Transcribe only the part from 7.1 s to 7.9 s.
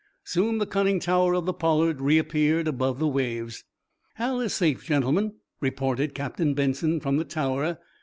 the tower.